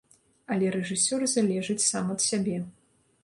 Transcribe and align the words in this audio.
Але 0.53 0.69
рэжысёр 0.75 1.21
залежыць 1.35 1.87
сам 1.91 2.09
ад 2.17 2.25
сябе. 2.31 2.57